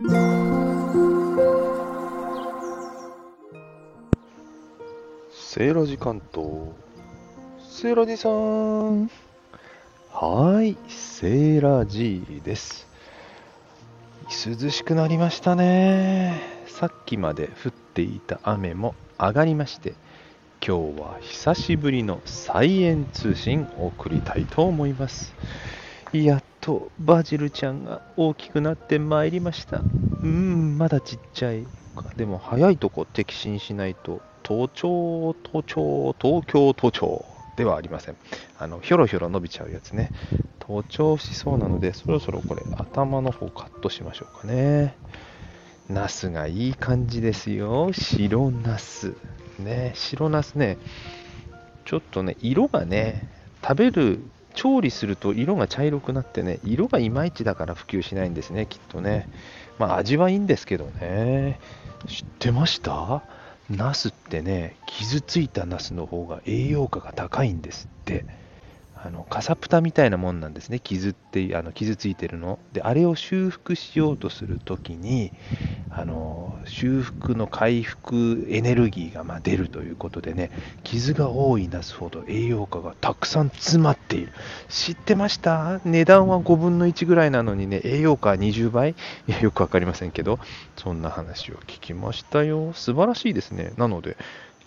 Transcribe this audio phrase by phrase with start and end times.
[0.00, 6.50] セーラジ関東。
[7.68, 9.10] セーラジさん。
[10.12, 12.86] はい、セーラジです。
[14.46, 16.40] 涼しくなりましたね。
[16.68, 19.94] さっきまで降っていた雨も上がりまして、
[20.64, 25.34] 今日は久しぶりの菜園通信を送りたいと思います。
[26.12, 29.78] やっとバジルちゃんが大きくなってまいりました。
[29.78, 31.66] うーん、まだちっちゃい。
[32.14, 37.24] でも早いとこ摘心しないと、都庁、都庁、東京都庁
[37.56, 38.18] ではありません。
[38.58, 40.12] あの、ひょろひょろ伸びちゃうやつね。
[40.58, 44.94] 盗聴しそうなので、そろそろこれ頭の方カットしましょうかね。
[45.88, 47.94] ナスがいい感じですよ。
[47.94, 49.16] 白ナス。
[49.58, 50.76] ね、白ナスね、
[51.86, 53.26] ちょっとね、色がね、
[53.62, 54.20] 食べる、
[54.58, 59.28] 調理すると色が茶色くなってね、色がいまいちだから普及しないんですね、きっとね。
[59.78, 61.60] まあ味はいいんですけどね。
[62.08, 63.22] 知ってました？
[63.70, 68.26] ナスってね、傷ついたナスの方が栄養価が高いんですって。
[69.00, 72.58] あのカサプタみたいなもんなんですね、傷ってあの傷ついてるの。
[72.72, 75.32] で、あれを修復しようとするときに、
[75.98, 80.50] あの修復の回復エネルギーがま出るということでね、
[80.84, 84.32] 傷が多いナスほど栄養価がたくさん詰まっている。
[84.68, 85.80] 知ってました？
[85.84, 88.90] 値段は5分の1ぐらいなのにね、栄養価は20倍？
[88.90, 88.94] い
[89.26, 90.38] や、よくわかりませんけど、
[90.76, 92.72] そんな話を聞きましたよ。
[92.74, 93.72] 素晴らしいですね。
[93.76, 94.16] なので、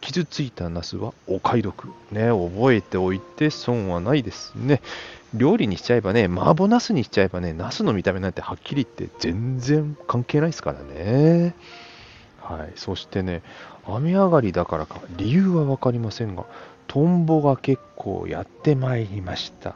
[0.01, 1.87] 傷ついたナスはお買い得。
[2.11, 4.81] ね、覚えておいて損はないですね。
[5.33, 11.55] 料理にしちゃえばね、麻婆ナスにしちゃえばね、ナスの見た目なんてはっきり言って全然関係ないですからね。
[12.39, 13.41] はい、そしてね、
[13.87, 16.45] 雨上がりだからか、理由は分かりませんが、
[16.87, 19.75] トンボが結構やってまいりました。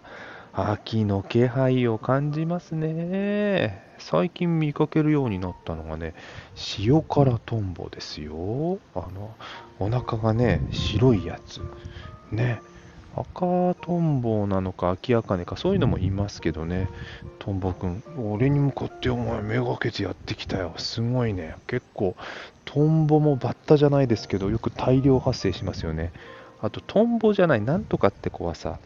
[0.51, 3.83] 秋の気配を感じますね。
[3.97, 6.13] 最近見かけるようになったのがね、
[6.79, 8.79] 塩辛トンボですよ。
[8.93, 9.35] あの、
[9.79, 11.61] お腹がね、白いやつ。
[12.31, 12.61] ね。
[13.17, 16.89] 赤トンボなのか、秋茜か、そういうのもいますけどね。
[17.39, 20.73] トンボくん、俺に向かってお前めがけてやってきたよ。
[20.77, 21.55] すごいね。
[21.67, 22.15] 結構、
[22.65, 26.11] トンボもバッタじゃないですけど、よく大量発生しますよね。
[26.61, 28.79] あと、トンボじゃない、なんとかって子はさ、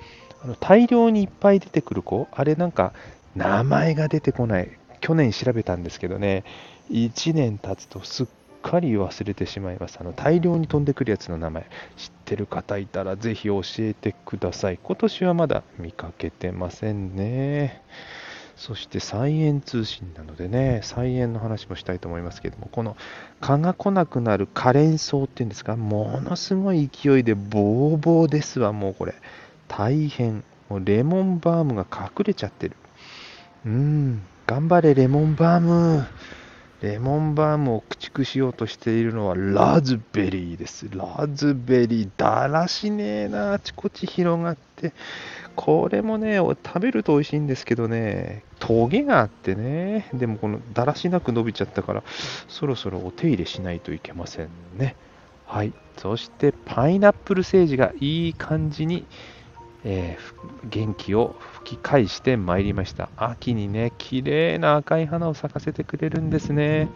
[0.44, 2.94] あの大量にいっぱい出てくる子、あれなんか、
[3.36, 4.70] 名前が出てこない。
[5.02, 6.44] 去年調べたんですけどね、
[6.92, 8.28] 1年経つとすっ
[8.62, 9.98] かり忘れてしまいます。
[10.00, 11.64] あの大量に飛んでくるやつの名前、
[11.98, 14.80] 知ってる方いたらぜひ教えてください。
[14.82, 17.82] 今年はまだ見かけてませんね。
[18.56, 22.98] そして菜園通信なのでね、菜園の話もしたいと思いますけども、この
[23.40, 29.16] 蚊が来なくなる可憐草っていうんですか、ものすごい勢いでボーボーですわ、もうこれ。
[29.70, 30.44] 大変。
[30.68, 32.76] もうレモンバームが隠れちゃってる。
[33.66, 36.06] うん、頑張れレモンバーム。
[36.82, 40.88] レモンバームを駆逐しようとしているのはラズベリーです。
[40.92, 44.94] ラズベリー、だらしねえな、あちこち広がって。
[45.56, 52.04] これもね、食べると美味しいんですけどね、トゲがあってね、でもこのだらしなく伸びちゃったから、
[52.48, 54.96] そろそろお手入れしないといけませんね。
[55.46, 55.74] はい。
[55.98, 59.06] そしてパイナップルセージがいい感じに、
[59.84, 63.10] えー元気を吹き返してまいりました。
[63.16, 66.90] 秋にね、綺麗な赤い花を咲かせてくれるんですね。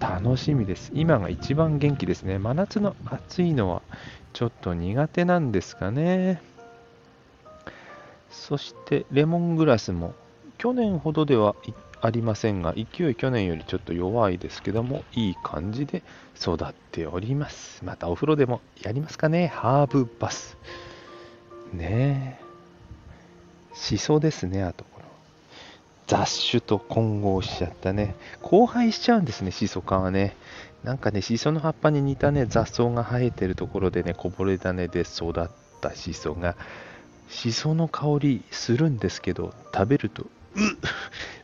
[0.00, 0.90] 楽しみです。
[0.94, 2.38] 今が一番元気ですね。
[2.38, 3.82] 真夏の暑いのは
[4.32, 6.42] ちょっと苦手なんですかね。
[8.30, 10.14] そしてレモングラスも
[10.58, 11.54] 去年ほどでは
[12.00, 16.02] ありませんが、勢い去年よりちょっと弱いですけども、いい感じで
[16.38, 17.84] 育っております。
[17.84, 20.58] またお風呂でもやりますかね、ハーブバス。
[21.72, 22.46] ねえ。
[23.74, 25.06] しそですね、あとこの。
[26.06, 28.14] 雑種と混合しちゃったね。
[28.42, 30.36] 交配しちゃうんですね、シソ科はね。
[30.84, 35.48] なんかね、シソの葉っぱに似たね、雑草が生えてるところでね、こぼれ種で育っ
[35.80, 36.56] たシソが、
[37.28, 40.26] シソの香りするんですけど、食べると、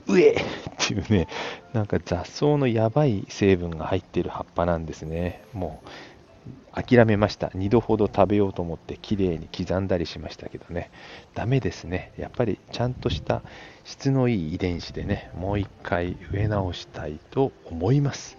[0.06, 0.34] う、うえっ
[0.78, 1.26] ていうね、
[1.72, 5.42] なんか雑草のやばい成分が入ってる葉っぱなんですね。
[5.52, 5.88] もう、
[6.72, 7.48] 諦めました。
[7.48, 10.90] 2度ほど食べようと思って綺麗に刻んだりしましたけどね。
[11.34, 12.12] ダメですね。
[12.16, 13.42] やっぱりちゃんとした
[13.84, 18.36] 質のいい遺伝子でね、もう一回植え直したいと思います。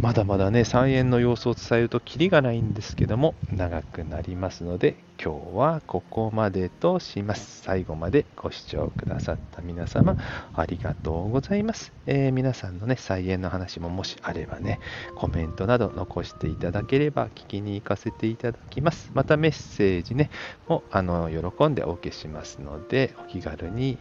[0.00, 7.62] まだまだね、菜園の様子を伝えるとキリがないんですけども、長くなりますので、今日はここまでとします。
[7.62, 10.16] 最後までご視聴くださった皆様、
[10.52, 11.92] ありがとうございます。
[12.06, 14.80] えー皆さんのね、菜園の話ももしあればね、
[15.16, 19.10] コメントなど残していただければ聞きに行かせていただきます。
[19.14, 20.30] またメッセージね、
[20.68, 23.98] もあの喜んでお受けしますので、お気軽に、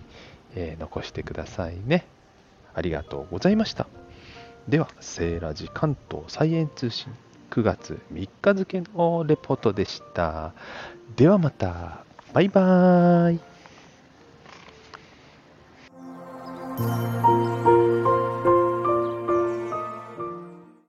[0.56, 2.06] えー残してくださいね。
[2.74, 3.88] ありがとうございました。
[4.68, 7.14] では、セーラジ関東サイエン通信
[7.52, 10.54] 9月3日付のレポートでした。
[11.16, 12.04] ではまた、
[12.34, 13.55] バイバーイ。